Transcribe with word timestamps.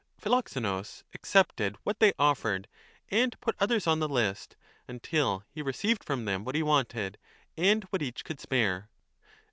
Philoxenus 0.17 1.03
accepted 1.13 1.77
what 1.83 1.99
they 1.99 2.11
offered 2.17 2.67
and 3.09 3.39
put 3.39 3.55
others 3.59 3.85
on 3.85 3.99
the 3.99 4.09
list, 4.09 4.55
until 4.87 5.43
he 5.51 5.61
received 5.61 6.03
from 6.03 6.25
them 6.25 6.43
what 6.43 6.55
he 6.55 6.63
wanted 6.63 7.19
and 7.55 7.83
what 7.91 8.01
each 8.01 8.25
could 8.25 8.39
spare. 8.39 8.89